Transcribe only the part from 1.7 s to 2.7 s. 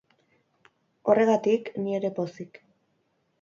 ni ere pozik.